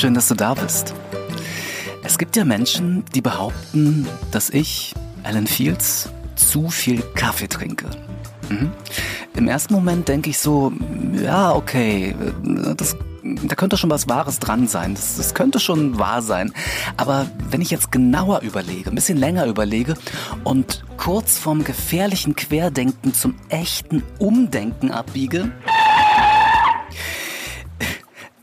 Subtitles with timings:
[0.00, 0.94] Schön, dass du da bist.
[2.02, 4.94] Es gibt ja Menschen, die behaupten, dass ich,
[5.24, 7.90] Alan Fields, zu viel Kaffee trinke.
[8.48, 8.72] Mhm.
[9.36, 10.72] Im ersten Moment denke ich so,
[11.22, 12.14] ja, okay,
[12.78, 12.96] das,
[13.44, 14.94] da könnte schon was Wahres dran sein.
[14.94, 16.54] Das, das könnte schon wahr sein.
[16.96, 19.96] Aber wenn ich jetzt genauer überlege, ein bisschen länger überlege
[20.44, 25.52] und kurz vom gefährlichen Querdenken zum echten Umdenken abbiege,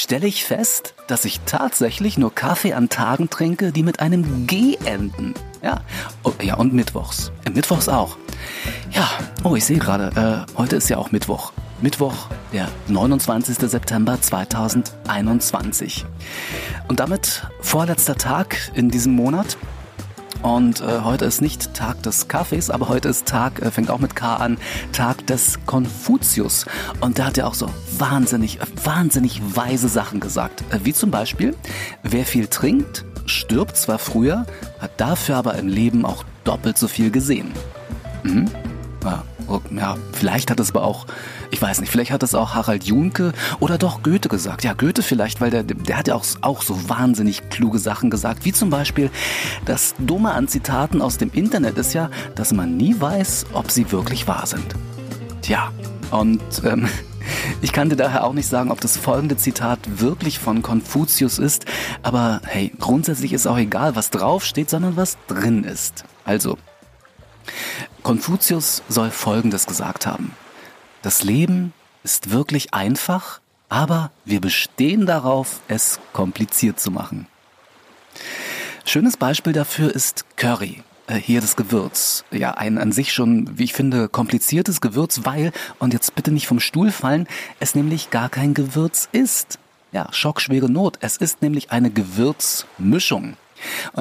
[0.00, 4.76] stelle ich fest, dass ich tatsächlich nur Kaffee an Tagen trinke, die mit einem G
[4.84, 5.34] enden.
[5.62, 5.82] Ja,
[6.22, 7.32] oh, ja und Mittwochs.
[7.44, 8.16] Äh, Mittwochs auch.
[8.92, 9.08] Ja,
[9.44, 11.52] oh, ich sehe gerade, äh, heute ist ja auch Mittwoch.
[11.82, 13.56] Mittwoch, der 29.
[13.70, 16.06] September 2021.
[16.88, 19.56] Und damit vorletzter Tag in diesem Monat.
[20.42, 23.98] Und äh, heute ist nicht Tag des Kaffees, aber heute ist Tag, äh, fängt auch
[23.98, 24.58] mit K an,
[24.92, 26.66] Tag des Konfuzius.
[27.00, 30.64] Und da hat er auch so wahnsinnig, wahnsinnig weise Sachen gesagt.
[30.70, 31.54] Äh, wie zum Beispiel,
[32.02, 34.46] wer viel trinkt, stirbt zwar früher,
[34.78, 37.52] hat dafür aber im Leben auch doppelt so viel gesehen.
[38.22, 38.46] Mhm.
[39.04, 39.22] Ja,
[39.70, 41.06] ja, vielleicht hat es aber auch,
[41.50, 44.64] ich weiß nicht, vielleicht hat es auch Harald Junke oder doch Goethe gesagt.
[44.64, 48.44] Ja, Goethe vielleicht, weil der, der hat ja auch, auch so wahnsinnig kluge Sachen gesagt,
[48.44, 49.10] wie zum Beispiel,
[49.64, 53.90] das Dumme an Zitaten aus dem Internet ist ja, dass man nie weiß, ob sie
[53.92, 54.74] wirklich wahr sind.
[55.42, 55.70] Tja,
[56.10, 56.88] und ähm,
[57.62, 61.66] ich kann dir daher auch nicht sagen, ob das folgende Zitat wirklich von Konfuzius ist,
[62.02, 66.04] aber hey, grundsätzlich ist auch egal, was draufsteht, sondern was drin ist.
[66.24, 66.58] Also,
[68.02, 70.34] Konfuzius soll Folgendes gesagt haben.
[71.02, 77.26] Das Leben ist wirklich einfach, aber wir bestehen darauf, es kompliziert zu machen.
[78.84, 80.82] Schönes Beispiel dafür ist Curry.
[81.06, 82.24] Äh, hier das Gewürz.
[82.30, 86.46] Ja, ein an sich schon, wie ich finde, kompliziertes Gewürz, weil, und jetzt bitte nicht
[86.46, 87.26] vom Stuhl fallen,
[87.58, 89.58] es nämlich gar kein Gewürz ist.
[89.92, 90.98] Ja, schockschwere Not.
[91.00, 93.36] Es ist nämlich eine Gewürzmischung.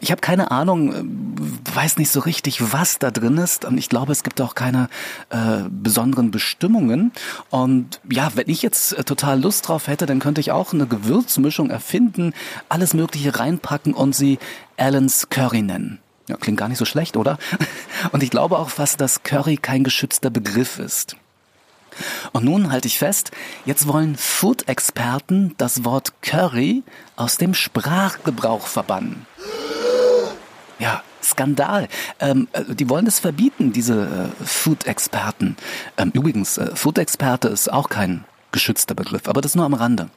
[0.00, 3.64] Ich habe keine Ahnung, äh, weiß nicht so richtig, was da drin ist.
[3.64, 4.88] Und ich glaube, es gibt auch keine
[5.30, 7.12] äh, besonderen Bestimmungen.
[7.50, 10.86] Und ja, wenn ich jetzt äh, total Lust drauf hätte, dann könnte ich auch eine
[10.86, 12.32] Gewürzmischung erfinden,
[12.68, 14.38] alles Mögliche reinpacken und sie
[14.76, 16.00] Allen's Curry nennen.
[16.28, 17.38] Ja, klingt gar nicht so schlecht, oder?
[18.12, 21.16] Und ich glaube auch fast, dass Curry kein geschützter Begriff ist.
[22.32, 23.30] Und nun halte ich fest,
[23.66, 26.82] jetzt wollen Food-Experten das Wort Curry
[27.16, 29.26] aus dem Sprachgebrauch verbannen.
[30.78, 31.88] Ja, Skandal.
[32.20, 35.56] Ähm, äh, die wollen es verbieten, diese äh, Food-Experten.
[35.96, 38.24] Ähm, übrigens, äh, Food-Experte ist auch kein
[38.54, 40.08] geschützter Begriff, aber das nur am Rande.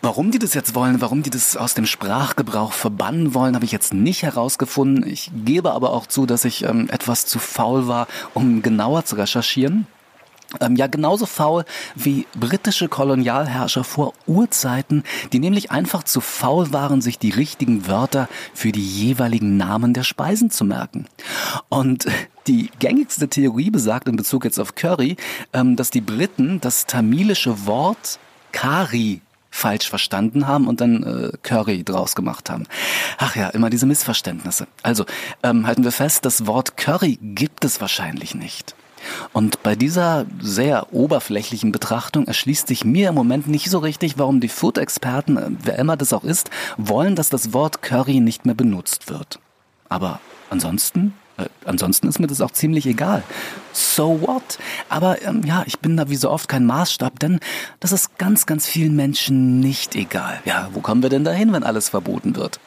[0.00, 3.72] Warum die das jetzt wollen, warum die das aus dem Sprachgebrauch verbannen wollen, habe ich
[3.72, 5.06] jetzt nicht herausgefunden.
[5.06, 9.16] Ich gebe aber auch zu, dass ich ähm, etwas zu faul war, um genauer zu
[9.16, 9.86] recherchieren.
[10.60, 11.64] Ähm, ja, genauso faul
[11.94, 18.28] wie britische Kolonialherrscher vor Urzeiten, die nämlich einfach zu faul waren, sich die richtigen Wörter
[18.54, 21.06] für die jeweiligen Namen der Speisen zu merken.
[21.68, 22.06] Und
[22.46, 25.16] die gängigste Theorie besagt in Bezug jetzt auf Curry,
[25.52, 28.18] ähm, dass die Briten das tamilische Wort
[28.52, 29.20] Kari
[29.50, 32.64] falsch verstanden haben und dann äh, Curry draus gemacht haben.
[33.18, 34.66] Ach ja, immer diese Missverständnisse.
[34.82, 35.04] Also
[35.42, 38.74] ähm, halten wir fest, das Wort Curry gibt es wahrscheinlich nicht.
[39.32, 44.40] Und bei dieser sehr oberflächlichen Betrachtung erschließt sich mir im Moment nicht so richtig, warum
[44.40, 48.54] die Food-Experten, äh, wer immer das auch ist, wollen, dass das Wort Curry nicht mehr
[48.54, 49.38] benutzt wird.
[49.88, 50.20] Aber
[50.50, 53.22] ansonsten äh, ansonsten ist mir das auch ziemlich egal.
[53.72, 54.58] So what?
[54.88, 57.40] Aber ähm, ja, ich bin da wie so oft kein Maßstab, denn
[57.80, 60.40] das ist ganz, ganz vielen Menschen nicht egal.
[60.44, 62.60] Ja, wo kommen wir denn dahin, wenn alles verboten wird?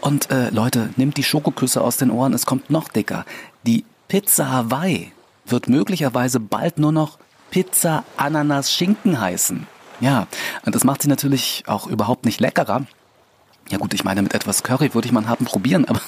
[0.00, 3.24] Und äh, Leute, nehmt die Schokoküsse aus den Ohren, es kommt noch dicker.
[3.66, 5.12] Die Pizza Hawaii
[5.46, 7.18] wird möglicherweise bald nur noch
[7.50, 9.66] Pizza Ananas Schinken heißen.
[10.00, 10.26] Ja,
[10.64, 12.86] und das macht sie natürlich auch überhaupt nicht leckerer.
[13.70, 16.00] Ja gut, ich meine, mit etwas Curry würde ich mal haben probieren, aber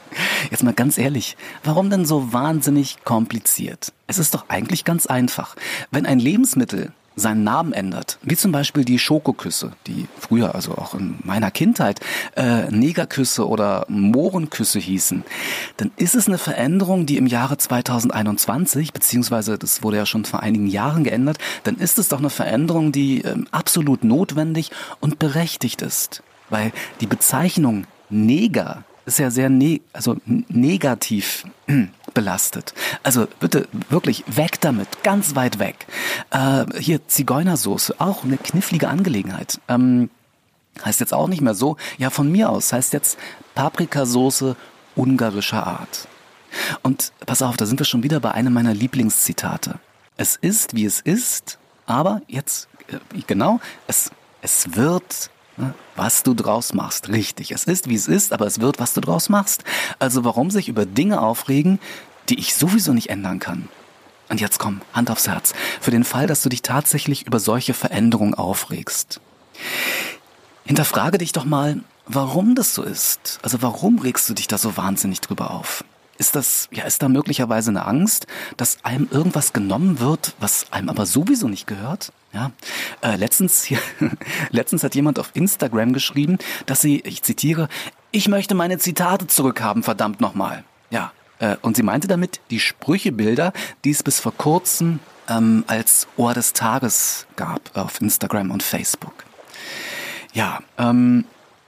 [0.50, 3.92] jetzt mal ganz ehrlich, warum denn so wahnsinnig kompliziert?
[4.06, 5.56] Es ist doch eigentlich ganz einfach.
[5.90, 10.94] Wenn ein Lebensmittel seinen Namen ändert, wie zum Beispiel die Schokoküsse, die früher, also auch
[10.94, 12.00] in meiner Kindheit,
[12.36, 15.24] äh, Negerküsse oder Mohrenküsse hießen,
[15.76, 20.40] dann ist es eine Veränderung, die im Jahre 2021, beziehungsweise das wurde ja schon vor
[20.40, 24.70] einigen Jahren geändert, dann ist es doch eine Veränderung, die äh, absolut notwendig
[25.00, 26.22] und berechtigt ist.
[26.50, 31.44] Weil die Bezeichnung Neger ist ja sehr ne also negativ
[32.14, 32.74] belastet.
[33.02, 35.86] Also bitte wirklich weg damit, ganz weit weg.
[36.30, 39.60] Äh, hier Zigeunersoße, auch eine knifflige Angelegenheit.
[39.68, 40.10] Ähm,
[40.84, 41.76] heißt jetzt auch nicht mehr so.
[41.98, 43.18] Ja, von mir aus heißt jetzt
[43.54, 44.56] Paprikasoße
[44.96, 46.08] ungarischer Art.
[46.82, 49.78] Und pass auf, da sind wir schon wieder bei einem meiner Lieblingszitate.
[50.16, 54.10] Es ist, wie es ist, aber jetzt, äh, genau, es,
[54.42, 55.30] es wird?
[55.96, 57.08] Was du draus machst.
[57.08, 57.52] Richtig.
[57.52, 59.64] Es ist, wie es ist, aber es wird, was du draus machst.
[59.98, 61.78] Also warum sich über Dinge aufregen,
[62.28, 63.68] die ich sowieso nicht ändern kann?
[64.28, 65.54] Und jetzt komm, Hand aufs Herz.
[65.80, 69.20] Für den Fall, dass du dich tatsächlich über solche Veränderungen aufregst.
[70.64, 73.38] Hinterfrage dich doch mal, warum das so ist.
[73.42, 75.84] Also warum regst du dich da so wahnsinnig drüber auf?
[76.16, 78.26] Ist das, ja, ist da möglicherweise eine Angst,
[78.56, 82.12] dass einem irgendwas genommen wird, was einem aber sowieso nicht gehört?
[82.32, 82.50] Ja,
[83.00, 83.78] äh, letztens, hier,
[84.50, 87.68] letztens hat jemand auf Instagram geschrieben, dass sie, ich zitiere,
[88.10, 90.64] ich möchte meine Zitate zurückhaben, verdammt nochmal.
[90.90, 93.52] Ja, äh, und sie meinte damit die Sprüchebilder,
[93.84, 99.24] die es bis vor kurzem ähm, als Ohr des Tages gab auf Instagram und Facebook.
[100.32, 101.24] Ja, ähm,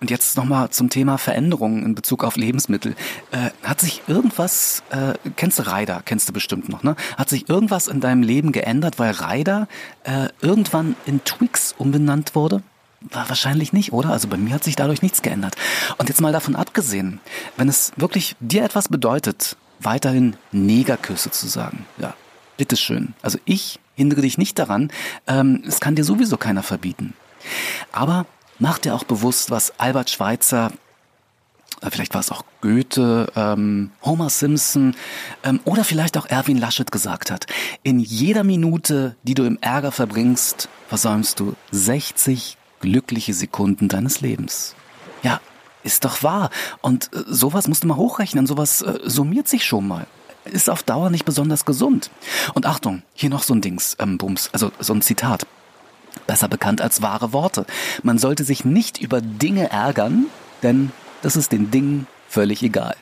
[0.00, 2.94] und jetzt nochmal zum Thema Veränderungen in Bezug auf Lebensmittel.
[3.32, 6.94] Äh, hat sich irgendwas, äh, kennst du Ryder, kennst du bestimmt noch, ne?
[7.16, 9.66] Hat sich irgendwas in deinem Leben geändert, weil Ryder
[10.04, 12.62] äh, irgendwann in Twix umbenannt wurde?
[13.00, 14.10] War wahrscheinlich nicht, oder?
[14.10, 15.54] Also bei mir hat sich dadurch nichts geändert.
[15.98, 17.20] Und jetzt mal davon abgesehen,
[17.56, 22.14] wenn es wirklich dir etwas bedeutet, weiterhin Negerküsse zu sagen, ja,
[22.56, 23.14] bitteschön.
[23.22, 24.90] Also ich hindere dich nicht daran,
[25.26, 27.14] ähm, es kann dir sowieso keiner verbieten.
[27.92, 28.26] Aber
[28.58, 30.72] mach dir auch bewusst, was Albert Schweitzer,
[31.80, 34.94] äh, vielleicht war es auch Goethe, ähm, Homer Simpson
[35.44, 37.46] ähm, oder vielleicht auch Erwin Laschet gesagt hat.
[37.82, 44.74] In jeder Minute, die du im Ärger verbringst, versäumst du 60 glückliche Sekunden deines Lebens.
[45.22, 45.40] Ja,
[45.82, 46.50] ist doch wahr.
[46.80, 50.06] Und äh, sowas musst du mal hochrechnen, sowas äh, summiert sich schon mal.
[50.44, 52.10] Ist auf Dauer nicht besonders gesund.
[52.54, 55.46] Und Achtung, hier noch so ein Dings, ähm, Bums, also so ein Zitat
[56.26, 57.66] besser bekannt als wahre Worte.
[58.02, 60.26] Man sollte sich nicht über Dinge ärgern,
[60.62, 62.96] denn das ist den Dingen völlig egal.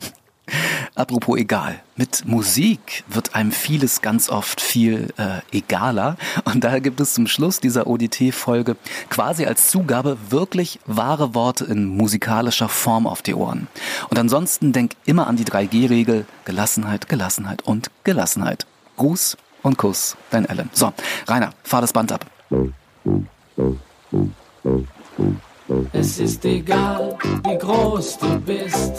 [0.94, 1.80] Apropos egal.
[1.96, 6.16] Mit Musik wird einem vieles ganz oft viel äh, egaler.
[6.44, 8.76] Und daher gibt es zum Schluss dieser ODT-Folge
[9.10, 13.68] quasi als Zugabe wirklich wahre Worte in musikalischer Form auf die Ohren.
[14.10, 16.26] Und ansonsten denk immer an die 3G-Regel.
[16.44, 18.66] Gelassenheit, Gelassenheit und Gelassenheit.
[18.96, 20.70] Gruß und Kuss, dein Ellen.
[20.72, 20.92] So,
[21.28, 22.26] Rainer, fahr das Band ab.
[25.92, 28.92] Es ist egal, wie groß du bist,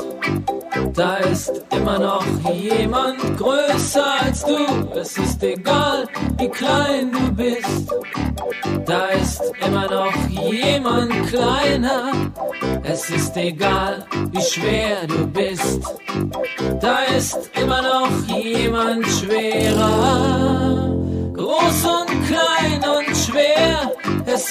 [0.93, 4.57] da ist immer noch jemand größer als du.
[4.95, 6.07] Es ist egal,
[6.37, 7.93] wie klein du bist,
[8.85, 12.11] da ist immer noch jemand kleiner.
[12.83, 15.81] Es ist egal, wie schwer du bist,
[16.79, 19.42] da ist immer noch jemand schwerer.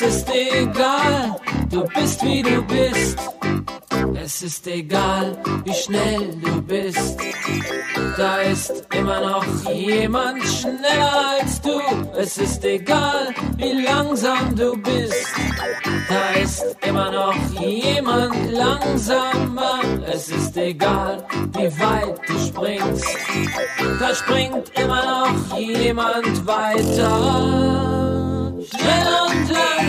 [0.03, 1.37] Ist egal,
[1.71, 3.19] du bist wie du bist.
[4.25, 7.17] Es ist egal, wie schnell du bist.
[8.17, 11.81] Da ist immer noch jemand schneller als du.
[12.17, 15.27] Es ist egal, wie langsam du bist.
[16.09, 19.81] Da ist immer noch jemand langsamer.
[20.13, 23.17] Es ist egal, wie weit du springst.
[23.99, 27.93] Da springt immer noch jemand weiter.
[28.71, 29.82] Schnell und weit,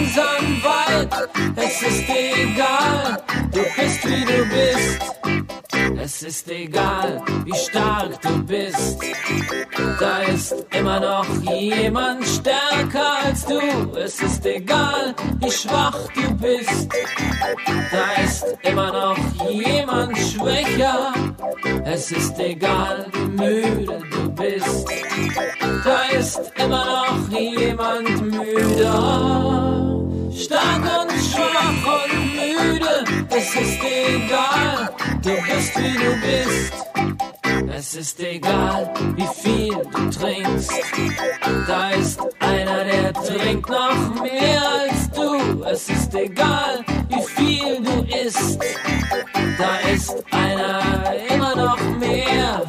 [1.56, 5.14] es ist egal, du bist wie du bist.
[6.02, 8.98] Es ist egal, wie stark du bist.
[10.00, 13.60] Da ist immer noch jemand stärker als du.
[13.98, 16.90] Es ist egal, wie schwach du bist.
[17.92, 21.14] Da ist immer noch jemand schwächer.
[21.86, 24.86] Es ist egal, wie müde du bist.
[25.84, 28.23] Da ist immer noch jemand
[33.36, 34.90] es ist egal,
[35.22, 36.74] du bist wie du bist.
[37.76, 40.72] Es ist egal, wie viel du trinkst.
[41.68, 45.64] Da ist einer, der trinkt noch mehr als du.
[45.64, 48.60] Es ist egal, wie viel du isst.
[49.58, 52.62] Da ist einer immer noch mehr.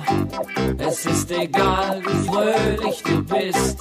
[0.79, 3.79] Es ist egal, wie fröhlich du bist.